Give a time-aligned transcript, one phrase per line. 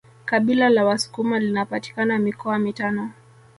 [0.25, 3.11] Kabila la wasukuma linapatikana mikoa mitano